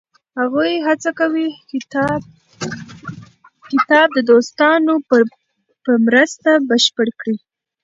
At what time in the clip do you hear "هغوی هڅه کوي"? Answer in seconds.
0.39-1.47